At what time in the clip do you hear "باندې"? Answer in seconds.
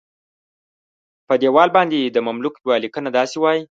1.77-1.97